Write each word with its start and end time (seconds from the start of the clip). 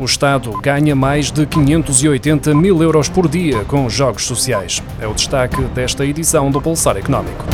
O 0.00 0.06
Estado 0.06 0.50
ganha 0.62 0.96
mais 0.96 1.30
de 1.30 1.44
580 1.44 2.54
mil 2.54 2.82
euros 2.82 3.06
por 3.06 3.28
dia 3.28 3.66
com 3.66 3.86
jogos 3.90 4.24
sociais. 4.24 4.82
É 4.98 5.06
o 5.06 5.12
destaque 5.12 5.60
desta 5.74 6.06
edição 6.06 6.50
do 6.50 6.58
Pulsar 6.58 6.96
Económico. 6.96 7.44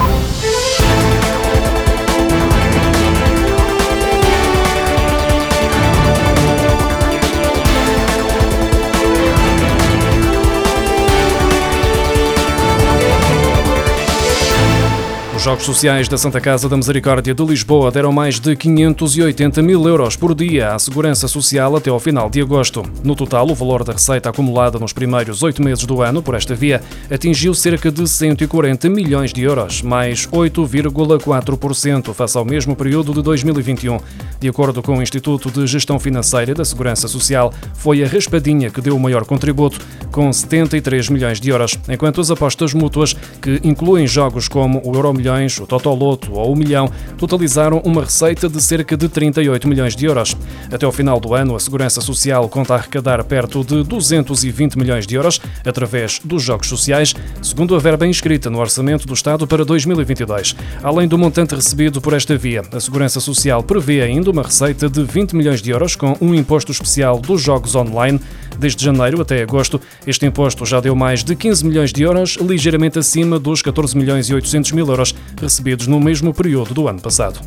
Jogos 15.47 15.65
Sociais 15.65 16.09
da 16.09 16.19
Santa 16.19 16.41
Casa 16.41 16.69
da 16.69 16.77
Misericórdia 16.77 17.33
de 17.33 17.45
Lisboa 17.45 17.93
deram 17.93 18.11
mais 18.11 18.41
de 18.41 18.57
580 18.57 19.63
mil 19.63 19.87
euros 19.87 20.17
por 20.17 20.35
dia 20.35 20.75
à 20.75 20.79
Segurança 20.81 21.29
Social 21.29 21.77
até 21.77 21.89
ao 21.89 22.01
final 22.01 22.29
de 22.29 22.41
agosto. 22.41 22.83
No 23.05 23.15
total, 23.15 23.49
o 23.49 23.55
valor 23.55 23.85
da 23.85 23.93
receita 23.93 24.29
acumulada 24.29 24.77
nos 24.81 24.93
primeiros 24.93 25.45
oito 25.45 25.63
meses 25.63 25.85
do 25.85 26.03
ano 26.03 26.21
por 26.21 26.35
esta 26.35 26.53
via 26.53 26.83
atingiu 27.09 27.55
cerca 27.55 27.93
de 27.93 28.09
140 28.09 28.91
milhões 28.91 29.33
de 29.33 29.45
euros, 29.45 29.83
mais 29.83 30.27
8,4% 30.27 32.13
face 32.13 32.37
ao 32.37 32.45
mesmo 32.45 32.75
período 32.75 33.15
de 33.15 33.23
2021. 33.23 34.01
De 34.41 34.49
acordo 34.49 34.83
com 34.83 34.99
o 34.99 35.03
Instituto 35.03 35.49
de 35.49 35.65
Gestão 35.69 36.01
Financeira 36.01 36.55
da 36.55 36.65
Segurança 36.65 37.07
Social, 37.07 37.55
foi 37.73 38.03
a 38.03 38.09
raspadinha 38.09 38.69
que 38.69 38.81
deu 38.81 38.97
o 38.97 39.01
maior 39.01 39.25
contributo, 39.25 39.79
com 40.11 40.33
73 40.33 41.09
milhões 41.09 41.41
de 41.41 41.51
euros, 41.51 41.79
enquanto 41.89 42.21
as 42.21 42.33
apostas 42.33 42.75
mútuas, 42.75 43.15
que 43.41 43.61
incluem 43.63 44.09
jogos 44.09 44.49
como 44.49 44.83
o 44.85 44.93
Euro 44.93 45.13
Milhões 45.37 45.59
o 45.59 45.67
Totoloto 45.67 46.33
ou 46.33 46.53
o 46.53 46.57
Milhão 46.57 46.91
totalizaram 47.19 47.83
uma 47.85 48.03
receita 48.03 48.49
de 48.49 48.61
cerca 48.63 48.97
de 48.97 49.07
38 49.07 49.69
milhões 49.69 49.95
de 49.95 50.07
euros. 50.07 50.35
Até 50.73 50.87
ao 50.87 50.93
final 50.93 51.21
do 51.21 51.35
ano, 51.35 51.55
a 51.55 51.61
Segurança 51.61 52.01
Social 52.01 52.49
conta 52.49 52.75
arrecadar 52.75 53.23
perto 53.23 53.63
de 53.63 53.83
220 53.83 54.79
milhões 54.79 55.07
de 55.07 55.15
euros 55.15 55.39
através 55.65 56.21
dos 56.25 56.43
jogos 56.43 56.69
sociais, 56.69 57.15
segundo 57.43 57.75
a 57.75 57.79
verba 57.79 58.07
inscrita 58.07 58.49
no 58.49 58.59
Orçamento 58.59 59.07
do 59.07 59.13
Estado 59.13 59.47
para 59.47 59.65
2022. 59.65 60.57
Além 60.83 61.07
do 61.07 61.19
montante 61.19 61.55
recebido 61.55 62.01
por 62.01 62.15
esta 62.15 62.37
via, 62.37 62.63
a 62.73 62.81
Segurança 62.81 63.21
Social 63.21 63.63
prevê 63.63 64.01
ainda 64.01 64.31
uma 64.31 64.43
receita 64.43 64.89
de 64.89 65.05
20 65.05 65.37
milhões 65.37 65.61
de 65.61 65.71
euros 65.71 65.95
com 65.95 66.17
um 66.19 66.35
imposto 66.35 66.73
especial 66.73 67.19
dos 67.19 67.43
jogos 67.43 67.75
online 67.75 68.21
Desde 68.59 68.85
janeiro 68.85 69.21
até 69.21 69.43
agosto, 69.43 69.81
este 70.07 70.25
imposto 70.25 70.65
já 70.65 70.81
deu 70.81 70.95
mais 70.95 71.23
de 71.23 71.37
15 71.37 71.67
milhões 71.67 71.93
de 71.93 72.03
euros, 72.03 72.37
ligeiramente 72.37 72.99
acima 72.99 73.39
dos 73.39 73.61
14 73.61 73.97
milhões 73.97 74.31
e 74.31 74.35
800 74.35 74.73
mil 74.73 74.87
euros 74.89 75.15
recebidos 75.41 75.87
no 75.87 76.01
mesmo 76.01 76.33
período 76.33 76.75
do 76.75 76.89
ano 76.89 77.01
passado. 77.01 77.41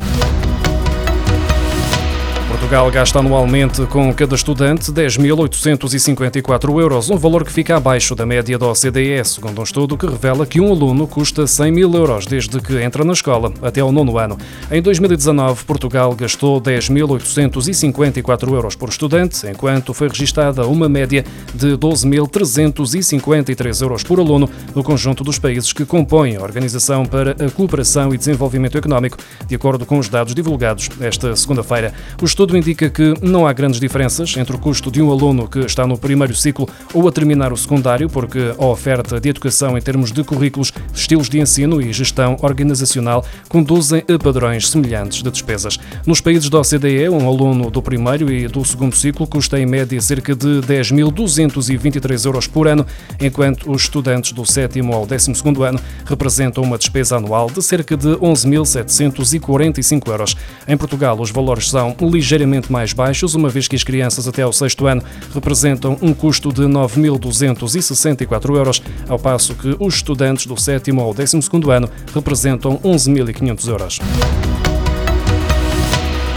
Portugal 2.70 2.90
gasta 2.92 3.18
anualmente 3.18 3.84
com 3.86 4.14
cada 4.14 4.36
estudante 4.36 4.92
10.854 4.92 6.80
euros, 6.80 7.10
um 7.10 7.16
valor 7.16 7.44
que 7.44 7.50
fica 7.50 7.76
abaixo 7.76 8.14
da 8.14 8.24
média 8.24 8.56
da 8.56 8.68
OCDE, 8.68 9.24
segundo 9.24 9.60
um 9.60 9.64
estudo 9.64 9.98
que 9.98 10.06
revela 10.06 10.46
que 10.46 10.60
um 10.60 10.70
aluno 10.70 11.08
custa 11.08 11.48
100 11.48 11.72
mil 11.72 11.92
euros 11.92 12.26
desde 12.26 12.60
que 12.60 12.80
entra 12.80 13.04
na 13.04 13.12
escola 13.12 13.52
até 13.60 13.80
ao 13.80 13.90
nono 13.90 14.16
ano. 14.18 14.38
Em 14.70 14.80
2019, 14.80 15.64
Portugal 15.64 16.14
gastou 16.14 16.60
10.854 16.60 18.52
euros 18.52 18.76
por 18.76 18.88
estudante, 18.88 19.48
enquanto 19.48 19.92
foi 19.92 20.06
registada 20.06 20.64
uma 20.64 20.88
média 20.88 21.24
de 21.52 21.76
12.353 21.76 23.82
euros 23.82 24.04
por 24.04 24.20
aluno 24.20 24.48
no 24.76 24.84
conjunto 24.84 25.24
dos 25.24 25.40
países 25.40 25.72
que 25.72 25.84
compõem 25.84 26.36
a 26.36 26.42
Organização 26.42 27.04
para 27.04 27.32
a 27.32 27.50
Cooperação 27.50 28.14
e 28.14 28.18
Desenvolvimento 28.18 28.78
Económico, 28.78 29.18
de 29.48 29.56
acordo 29.56 29.84
com 29.84 29.98
os 29.98 30.08
dados 30.08 30.36
divulgados 30.36 30.88
esta 31.00 31.34
segunda-feira. 31.34 31.92
O 32.22 32.24
estudo 32.24 32.59
indica 32.60 32.90
que 32.90 33.14
não 33.22 33.46
há 33.46 33.52
grandes 33.52 33.80
diferenças 33.80 34.36
entre 34.36 34.54
o 34.54 34.58
custo 34.58 34.90
de 34.90 35.00
um 35.00 35.10
aluno 35.10 35.48
que 35.48 35.60
está 35.60 35.86
no 35.86 35.96
primeiro 35.96 36.34
ciclo 36.34 36.68
ou 36.92 37.08
a 37.08 37.12
terminar 37.12 37.52
o 37.52 37.56
secundário, 37.56 38.08
porque 38.08 38.54
a 38.56 38.66
oferta 38.66 39.18
de 39.18 39.30
educação 39.30 39.76
em 39.76 39.80
termos 39.80 40.12
de 40.12 40.22
currículos, 40.22 40.72
estilos 40.94 41.28
de 41.28 41.40
ensino 41.40 41.80
e 41.80 41.92
gestão 41.92 42.36
organizacional 42.42 43.24
conduzem 43.48 44.04
a 44.08 44.22
padrões 44.22 44.68
semelhantes 44.68 45.22
de 45.22 45.30
despesas. 45.30 45.78
Nos 46.06 46.20
países 46.20 46.50
da 46.50 46.58
OCDE, 46.58 47.08
um 47.08 47.26
aluno 47.26 47.70
do 47.70 47.80
primeiro 47.80 48.30
e 48.30 48.46
do 48.46 48.62
segundo 48.64 48.94
ciclo 48.94 49.26
custa 49.26 49.58
em 49.58 49.64
média 49.64 50.00
cerca 50.00 50.36
de 50.36 50.60
10.223 50.60 52.26
euros 52.26 52.46
por 52.46 52.68
ano, 52.68 52.86
enquanto 53.18 53.70
os 53.70 53.82
estudantes 53.82 54.32
do 54.32 54.44
sétimo 54.44 54.92
ao 54.92 55.06
décimo 55.06 55.34
segundo 55.34 55.62
ano 55.62 55.80
representam 56.04 56.62
uma 56.62 56.76
despesa 56.76 57.16
anual 57.16 57.50
de 57.50 57.62
cerca 57.62 57.96
de 57.96 58.08
11.745 58.08 60.08
euros. 60.08 60.36
Em 60.68 60.76
Portugal, 60.76 61.18
os 61.18 61.30
valores 61.30 61.70
são 61.70 61.96
ligeiramente 62.02 62.49
ligeiramente 62.50 62.72
mais 62.72 62.92
baixos, 62.92 63.34
uma 63.34 63.48
vez 63.48 63.68
que 63.68 63.76
as 63.76 63.84
crianças 63.84 64.26
até 64.26 64.42
ao 64.42 64.52
sexto 64.52 64.86
ano 64.86 65.02
representam 65.32 65.96
um 66.02 66.12
custo 66.12 66.52
de 66.52 66.62
9.264 66.62 68.56
euros, 68.56 68.82
ao 69.08 69.18
passo 69.18 69.54
que 69.54 69.76
os 69.78 69.94
estudantes 69.94 70.46
do 70.46 70.56
sétimo 70.60 71.00
ao 71.00 71.14
décimo 71.14 71.42
segundo 71.42 71.70
ano 71.70 71.88
representam 72.12 72.78
11.500 72.78 73.68
euros. 73.68 74.00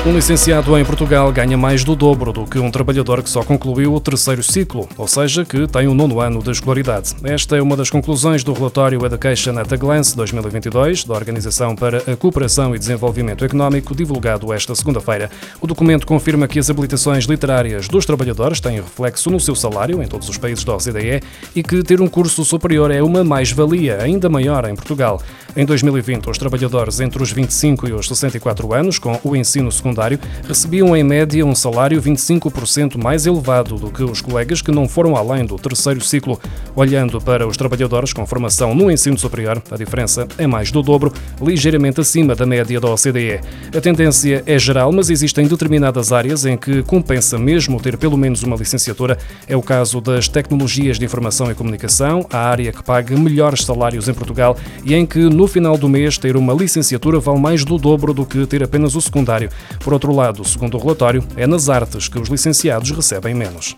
Um 0.06 0.14
licenciado 0.14 0.78
em 0.78 0.84
Portugal 0.84 1.32
ganha 1.32 1.58
mais 1.58 1.86
do 1.86 1.96
dobro 1.96 2.34
do 2.34 2.46
que 2.46 2.60
um 2.60 2.70
trabalhador 2.70 3.24
que 3.24 3.30
só 3.30 3.42
concluiu 3.42 3.94
o 3.94 4.02
terceiro 4.02 4.44
ciclo, 4.44 4.86
ou 4.98 5.08
seja, 5.08 5.46
que 5.46 5.66
tem 5.66 5.88
o 5.88 5.94
nono 5.94 6.20
ano 6.20 6.44
de 6.44 6.52
escolaridade. 6.52 7.16
Esta 7.24 7.56
é 7.56 7.62
uma 7.62 7.78
das 7.78 7.90
conclusões 7.90 8.44
do 8.44 8.52
relatório 8.52 9.06
Education 9.06 9.58
at 9.58 9.72
a 9.72 9.78
Glance 9.78 10.14
2022 10.14 11.06
da 11.06 11.14
Organização 11.14 11.74
para 11.74 12.00
a 12.00 12.18
Cooperação 12.18 12.76
e 12.76 12.80
Desenvolvimento 12.80 13.46
Económico, 13.46 13.96
divulgado 13.96 14.52
esta 14.52 14.76
segunda-feira. 14.76 15.32
O 15.62 15.68
documento 15.68 16.06
confirma 16.06 16.50
que 16.50 16.60
as 16.60 16.70
habilitações 16.70 17.24
literárias 17.24 17.88
dos 17.88 18.06
trabalhadores 18.06 18.60
têm 18.60 18.82
reflexo 18.82 19.30
no 19.30 19.40
seu 19.40 19.56
salário 19.56 20.04
em 20.04 20.08
todos 20.08 20.28
os 20.28 20.38
países 20.38 20.66
da 20.66 20.76
OCDE 20.76 21.22
e 21.56 21.64
que 21.64 21.82
ter 21.82 22.02
um 22.02 22.10
curso 22.10 22.44
superior 22.44 22.92
é 22.92 23.02
uma 23.02 23.24
mais-valia 23.24 24.02
ainda 24.02 24.28
maior 24.28 24.70
em 24.70 24.76
Portugal. 24.76 25.22
Em 25.56 25.66
2020, 25.66 26.32
os 26.32 26.38
trabalhadores 26.40 27.00
entre 27.00 27.22
os 27.22 27.32
25 27.32 27.88
e 27.88 27.94
os 27.94 28.08
64 28.08 28.74
anos, 28.74 28.98
com 28.98 29.20
o 29.24 29.36
ensino 29.36 29.72
secundário, 29.72 30.20
recebiam 30.48 30.98
em 30.98 31.04
média 31.04 31.46
um 31.46 31.54
salário 31.54 32.02
25% 32.02 32.98
mais 32.98 33.28
elevado 33.28 33.76
do 33.76 33.92
que 33.92 34.04
os 34.04 34.20
colegas 34.20 34.64
que 34.64 34.72
não 34.72 34.90
foram 34.90 35.16
além 35.16 35.46
do 35.46 35.56
terceiro 35.58 36.02
ciclo. 36.02 36.40
Olhando 36.76 37.22
para 37.22 37.46
os 37.46 37.56
trabalhadores 37.56 38.14
com 38.14 38.26
formação 38.26 38.74
no 38.74 38.90
ensino 38.90 39.16
superior, 39.16 39.62
a 39.70 39.78
diferença 39.78 40.28
é 40.40 40.48
mais 40.48 40.72
do 40.72 40.82
dobro, 40.82 41.14
ligeiramente 41.40 42.02
acima 42.02 42.34
da 42.34 42.48
média 42.48 42.80
da 42.80 42.90
OCDE. 42.90 43.40
A 43.78 43.80
tendência 43.80 44.42
é 44.48 44.58
geral, 44.58 44.92
mas 44.92 45.12
existem 45.12 45.46
determinadas 45.46 46.12
áreas 46.12 46.48
em 46.48 46.58
que 46.58 46.82
compensa 46.82 47.38
mesmo 47.38 47.80
ter 47.80 47.96
pelo 47.96 48.18
menos 48.18 48.42
uma 48.42 48.56
licenciatura. 48.56 49.20
É 49.48 49.56
o 49.56 49.62
caso 49.62 50.02
das 50.02 50.28
tecnologias 50.28 50.98
de 50.98 51.06
informação 51.06 51.52
e 51.52 51.54
comunicação, 51.54 52.26
a 52.32 52.40
área 52.40 52.72
que 52.72 52.84
paga 52.84 53.16
melhores 53.16 53.64
salários 53.64 54.10
em 54.10 54.16
Portugal 54.16 54.58
e 54.84 54.96
em 54.96 55.06
que 55.06 55.20
no 55.20 55.43
final 55.48 55.78
do 55.78 55.90
mês 55.90 56.18
ter 56.18 56.36
uma 56.36 56.54
licenciatura 56.54 57.20
vale 57.20 57.40
mais 57.40 57.64
do 57.64 57.78
dobro 57.78 58.14
do 58.14 58.26
que 58.26 58.46
ter 58.46 58.64
apenas 58.64 58.96
o 58.96 59.02
secundário. 59.02 59.50
Por 59.80 59.94
outro 59.94 60.14
lado, 60.14 60.48
segundo 60.48 60.78
o 60.78 60.80
relatório, 60.80 61.24
é 61.36 61.46
nas 61.48 61.70
artes 61.70 62.08
que 62.08 62.20
os 62.20 62.30
licenciados 62.30 62.92
recebem 62.92 63.34
menos. 63.34 63.76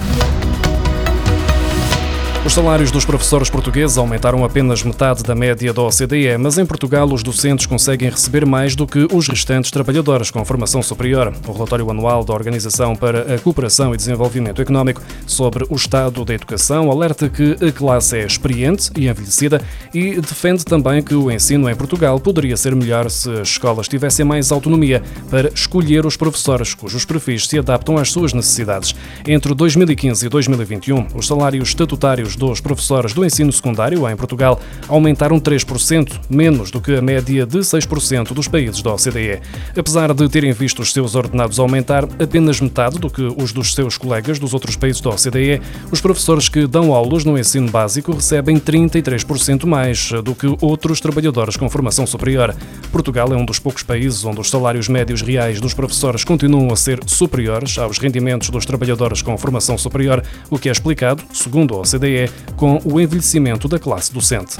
Os 2.45 2.53
salários 2.53 2.91
dos 2.91 3.03
professores 3.03 3.49
portugueses 3.49 3.97
aumentaram 3.97 4.45
apenas 4.45 4.83
metade 4.83 5.23
da 5.23 5.33
média 5.33 5.73
da 5.73 5.81
OCDE, 5.81 6.37
mas 6.39 6.59
em 6.59 6.65
Portugal 6.65 7.11
os 7.11 7.23
docentes 7.23 7.65
conseguem 7.65 8.07
receber 8.07 8.45
mais 8.45 8.75
do 8.75 8.85
que 8.85 9.07
os 9.11 9.27
restantes 9.27 9.71
trabalhadores 9.71 10.29
com 10.29 10.45
formação 10.45 10.83
superior. 10.83 11.33
O 11.47 11.51
relatório 11.51 11.89
anual 11.89 12.23
da 12.23 12.35
Organização 12.35 12.95
para 12.95 13.33
a 13.33 13.39
Cooperação 13.39 13.95
e 13.95 13.97
Desenvolvimento 13.97 14.61
Económico 14.61 15.01
sobre 15.25 15.65
o 15.71 15.75
estado 15.75 16.23
da 16.23 16.35
educação 16.35 16.91
alerta 16.91 17.27
que 17.27 17.57
a 17.65 17.71
classe 17.71 18.19
é 18.19 18.25
experiente 18.27 18.91
e 18.95 19.07
envelhecida 19.07 19.59
e 19.91 20.21
defende 20.21 20.63
também 20.63 21.01
que 21.01 21.15
o 21.15 21.31
ensino 21.31 21.67
em 21.67 21.75
Portugal 21.75 22.19
poderia 22.19 22.55
ser 22.55 22.75
melhor 22.75 23.09
se 23.09 23.27
as 23.31 23.49
escolas 23.49 23.87
tivessem 23.87 24.23
mais 24.23 24.51
autonomia 24.51 25.01
para 25.31 25.51
escolher 25.51 26.05
os 26.05 26.15
professores 26.15 26.75
cujos 26.75 27.05
perfis 27.05 27.47
se 27.47 27.57
adaptam 27.57 27.97
às 27.97 28.11
suas 28.11 28.33
necessidades. 28.33 28.95
Entre 29.27 29.51
2015 29.55 30.27
e 30.27 30.29
2021, 30.29 31.07
os 31.15 31.25
salários 31.25 31.69
estatutários 31.69 32.34
dos 32.35 32.59
professores 32.59 33.13
do 33.13 33.25
ensino 33.25 33.51
secundário 33.51 34.07
em 34.09 34.15
Portugal 34.15 34.59
aumentaram 34.87 35.39
3%, 35.39 36.19
menos 36.29 36.71
do 36.71 36.81
que 36.81 36.95
a 36.95 37.01
média 37.01 37.45
de 37.45 37.59
6% 37.59 38.33
dos 38.33 38.47
países 38.47 38.81
da 38.81 38.93
OCDE. 38.93 39.41
Apesar 39.77 40.13
de 40.13 40.29
terem 40.29 40.51
visto 40.51 40.81
os 40.81 40.93
seus 40.93 41.15
ordenados 41.15 41.59
aumentar 41.59 42.03
apenas 42.03 42.59
metade 42.59 42.99
do 42.99 43.09
que 43.09 43.21
os 43.21 43.51
dos 43.51 43.73
seus 43.73 43.97
colegas 43.97 44.39
dos 44.39 44.53
outros 44.53 44.75
países 44.75 45.01
da 45.01 45.09
OCDE, 45.09 45.61
os 45.91 46.01
professores 46.01 46.49
que 46.49 46.67
dão 46.67 46.93
aulas 46.93 47.23
no 47.23 47.37
ensino 47.37 47.69
básico 47.69 48.13
recebem 48.13 48.59
33% 48.59 49.65
mais 49.65 50.11
do 50.23 50.35
que 50.35 50.47
outros 50.61 50.99
trabalhadores 50.99 51.57
com 51.57 51.69
formação 51.69 52.05
superior. 52.05 52.55
Portugal 52.91 53.31
é 53.33 53.35
um 53.35 53.45
dos 53.45 53.59
poucos 53.59 53.83
países 53.83 54.25
onde 54.25 54.39
os 54.39 54.49
salários 54.49 54.87
médios 54.87 55.21
reais 55.21 55.59
dos 55.59 55.73
professores 55.73 56.23
continuam 56.23 56.71
a 56.71 56.75
ser 56.75 56.99
superiores 57.05 57.77
aos 57.77 57.97
rendimentos 57.97 58.49
dos 58.49 58.65
trabalhadores 58.65 59.21
com 59.21 59.37
formação 59.37 59.77
superior, 59.77 60.23
o 60.49 60.57
que 60.57 60.69
é 60.69 60.71
explicado, 60.71 61.23
segundo 61.33 61.75
a 61.75 61.79
OCDE, 61.79 62.24
com 62.55 62.79
o 62.85 62.99
envelhecimento 62.99 63.67
da 63.67 63.79
classe 63.79 64.13
docente. 64.13 64.57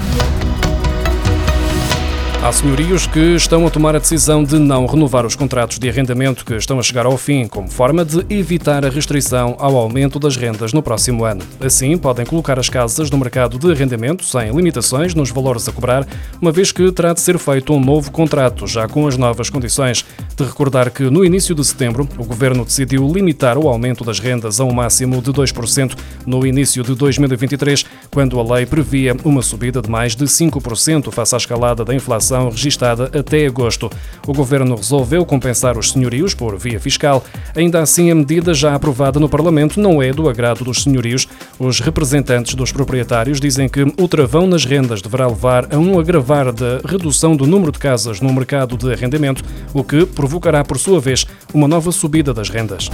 Há 2.46 2.52
senhorios 2.52 3.08
que 3.08 3.34
estão 3.34 3.66
a 3.66 3.70
tomar 3.70 3.96
a 3.96 3.98
decisão 3.98 4.44
de 4.44 4.56
não 4.56 4.86
renovar 4.86 5.26
os 5.26 5.34
contratos 5.34 5.80
de 5.80 5.88
arrendamento 5.88 6.44
que 6.44 6.54
estão 6.54 6.78
a 6.78 6.82
chegar 6.82 7.04
ao 7.04 7.18
fim, 7.18 7.48
como 7.48 7.68
forma 7.68 8.04
de 8.04 8.24
evitar 8.32 8.86
a 8.86 8.88
restrição 8.88 9.56
ao 9.58 9.76
aumento 9.76 10.20
das 10.20 10.36
rendas 10.36 10.72
no 10.72 10.80
próximo 10.80 11.24
ano. 11.24 11.42
Assim, 11.58 11.98
podem 11.98 12.24
colocar 12.24 12.56
as 12.56 12.68
casas 12.68 13.10
no 13.10 13.18
mercado 13.18 13.58
de 13.58 13.72
arrendamento 13.72 14.24
sem 14.24 14.54
limitações 14.54 15.12
nos 15.12 15.32
valores 15.32 15.68
a 15.68 15.72
cobrar, 15.72 16.06
uma 16.40 16.52
vez 16.52 16.70
que 16.70 16.92
terá 16.92 17.12
de 17.12 17.20
ser 17.20 17.36
feito 17.36 17.74
um 17.74 17.80
novo 17.80 18.12
contrato, 18.12 18.64
já 18.68 18.86
com 18.86 19.08
as 19.08 19.16
novas 19.16 19.50
condições. 19.50 20.04
De 20.36 20.44
recordar 20.44 20.90
que 20.90 21.10
no 21.10 21.24
início 21.24 21.52
de 21.52 21.64
setembro, 21.64 22.08
o 22.16 22.24
governo 22.24 22.64
decidiu 22.64 23.10
limitar 23.12 23.58
o 23.58 23.66
aumento 23.68 24.04
das 24.04 24.20
rendas 24.20 24.60
a 24.60 24.64
um 24.64 24.72
máximo 24.72 25.20
de 25.20 25.32
2% 25.32 25.96
no 26.24 26.46
início 26.46 26.84
de 26.84 26.94
2023, 26.94 27.84
quando 28.08 28.38
a 28.38 28.54
lei 28.54 28.66
previa 28.66 29.16
uma 29.24 29.42
subida 29.42 29.82
de 29.82 29.90
mais 29.90 30.14
de 30.14 30.26
5% 30.26 31.10
face 31.10 31.34
à 31.34 31.38
escalada 31.38 31.84
da 31.84 31.92
inflação 31.92 32.35
inflação 32.36 32.50
registada 32.50 33.04
até 33.18 33.46
agosto. 33.46 33.90
O 34.26 34.32
governo 34.32 34.76
resolveu 34.76 35.24
compensar 35.24 35.78
os 35.78 35.92
senhorios 35.92 36.34
por 36.34 36.56
via 36.58 36.78
fiscal. 36.78 37.24
Ainda 37.54 37.80
assim, 37.80 38.10
a 38.10 38.14
medida 38.14 38.52
já 38.52 38.74
aprovada 38.74 39.18
no 39.18 39.28
Parlamento 39.28 39.80
não 39.80 40.02
é 40.02 40.12
do 40.12 40.28
agrado 40.28 40.64
dos 40.64 40.82
senhorios. 40.82 41.26
Os 41.58 41.80
representantes 41.80 42.54
dos 42.54 42.72
proprietários 42.72 43.40
dizem 43.40 43.68
que 43.68 43.82
o 43.82 44.08
travão 44.08 44.46
nas 44.46 44.64
rendas 44.64 45.00
deverá 45.00 45.26
levar 45.26 45.72
a 45.72 45.78
um 45.78 45.98
agravar 45.98 46.52
da 46.52 46.80
redução 46.84 47.36
do 47.36 47.46
número 47.46 47.72
de 47.72 47.78
casas 47.78 48.20
no 48.20 48.32
mercado 48.32 48.76
de 48.76 48.92
arrendamento, 48.92 49.42
o 49.72 49.82
que 49.82 50.04
provocará, 50.04 50.64
por 50.64 50.78
sua 50.78 51.00
vez, 51.00 51.26
uma 51.52 51.68
nova 51.68 51.90
subida 51.92 52.34
das 52.34 52.48
rendas. 52.48 52.90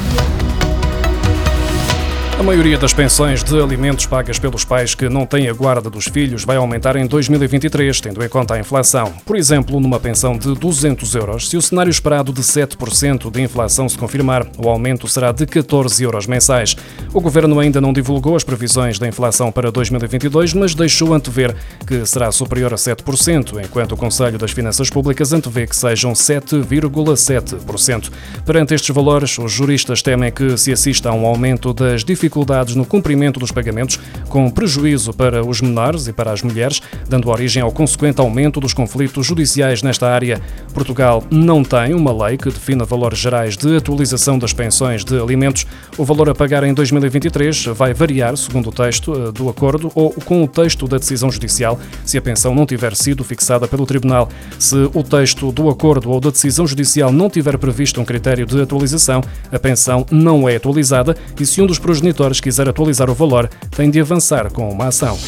A 2.43 2.44
maioria 2.44 2.77
das 2.77 2.93
pensões 2.93 3.44
de 3.44 3.56
alimentos 3.62 4.05
pagas 4.05 4.37
pelos 4.37 4.65
pais 4.65 4.97
que 4.97 5.09
não 5.09 5.25
têm 5.25 5.49
a 5.49 5.53
guarda 5.53 5.89
dos 5.89 6.06
filhos 6.06 6.44
vai 6.44 6.56
aumentar 6.56 6.97
em 6.97 7.06
2023, 7.06 8.00
tendo 8.00 8.21
em 8.25 8.29
conta 8.29 8.55
a 8.55 8.59
inflação. 8.59 9.12
Por 9.25 9.37
exemplo, 9.37 9.79
numa 9.79 10.00
pensão 10.00 10.37
de 10.37 10.53
200 10.53 11.15
euros, 11.15 11.49
se 11.49 11.56
o 11.56 11.62
cenário 11.62 11.89
esperado 11.89 12.33
de 12.33 12.43
7% 12.43 13.31
de 13.31 13.41
inflação 13.41 13.89
se 13.89 13.97
confirmar, 13.97 14.44
o 14.59 14.69
aumento 14.69 15.06
será 15.06 15.31
de 15.31 15.47
14 15.47 16.03
euros 16.03 16.27
mensais. 16.27 16.75
O 17.15 17.21
governo 17.21 17.61
ainda 17.61 17.81
não 17.81 17.93
divulgou 17.93 18.35
as 18.35 18.43
previsões 18.43 18.99
da 18.99 19.06
inflação 19.06 19.53
para 19.53 19.71
2022, 19.71 20.53
mas 20.53 20.75
deixou 20.75 21.15
antever 21.15 21.55
que 21.87 22.05
será 22.05 22.33
superior 22.33 22.75
a 22.75 22.77
7%, 22.77 23.65
enquanto 23.65 23.93
o 23.93 23.97
Conselho 23.97 24.37
das 24.37 24.50
Finanças 24.50 24.91
Públicas 24.91 25.33
antevê 25.33 25.69
que 25.69 25.77
sejam 25.77 26.12
7,7%. 26.12 28.11
Perante 28.44 28.75
estes 28.75 28.93
valores, 28.93 29.39
os 29.39 29.53
juristas 29.53 30.03
temem 30.03 30.33
que 30.33 30.59
se 30.59 30.73
assista 30.73 31.11
a 31.11 31.12
um 31.12 31.25
aumento 31.25 31.73
das 31.73 32.03
dificuldades 32.03 32.31
dificuldades 32.32 32.75
no 32.75 32.87
cumprimento 32.87 33.38
dos 33.38 33.52
pagamentos, 33.52 34.00
com 34.29 34.50
prejuízo 34.50 35.12
para 35.12 35.44
os 35.44 35.61
menores 35.61 36.06
e 36.06 36.12
para 36.12 36.32
as 36.32 36.43
mulheres, 36.43 36.81
dando 37.06 37.29
origem 37.29 37.62
ao 37.62 37.70
consequente 37.70 38.20
aumento 38.20 38.58
dos 38.58 38.73
conflitos 38.73 39.26
judiciais 39.26 39.82
nesta 39.82 40.08
área. 40.08 40.40
Portugal 40.73 41.23
não 41.31 41.62
tem 41.62 41.93
uma 41.93 42.26
lei 42.26 42.38
que 42.38 42.49
defina 42.49 42.84
valores 42.84 43.19
gerais 43.19 43.56
de 43.56 43.76
atualização 43.76 44.38
das 44.38 44.55
pensões 44.55 45.05
de 45.05 45.20
alimentos. 45.20 45.67
O 45.99 46.05
valor 46.05 46.31
a 46.31 46.34
pagar 46.34 46.64
em 46.64 46.73
2023 46.73 47.67
vai 47.67 47.93
variar, 47.93 48.34
segundo 48.37 48.70
o 48.70 48.73
texto 48.73 49.12
eh, 49.12 49.32
do 49.32 49.50
acordo 49.50 49.93
ou 49.94 50.11
com 50.25 50.43
o 50.43 50.49
texto 50.49 50.88
da 50.88 50.96
decisão 50.96 51.31
judicial, 51.31 51.79
se 52.05 52.17
a 52.17 52.23
pensão 52.23 52.55
não 52.55 52.64
tiver 52.64 52.96
sido 52.96 53.23
fixada 53.23 53.69
pelo 53.69 53.84
Tribunal. 53.84 54.29
Se 54.58 54.76
o 54.94 55.02
texto 55.02 55.52
do 55.52 55.69
acordo 55.69 56.11
ou 56.11 56.19
da 56.19 56.31
decisão 56.31 56.67
judicial 56.67 57.12
não 57.12 57.29
tiver 57.29 57.58
previsto 57.58 58.00
um 58.00 58.05
critério 58.05 58.46
de 58.46 58.62
atualização, 58.62 59.20
a 59.50 59.58
pensão 59.58 60.06
não 60.11 60.49
é 60.49 60.56
atualizada 60.56 61.14
e 61.38 61.44
se 61.44 61.61
um 61.61 61.67
dos 61.67 61.79
progenitores 61.79 62.21
quiser 62.40 62.69
atualizar 62.69 63.10
o 63.10 63.14
valor, 63.14 63.48
tem 63.74 63.90
de 63.90 64.00
avançar 64.00 64.50
com 64.50 64.69
uma 64.69 64.86
ação. 64.86 65.19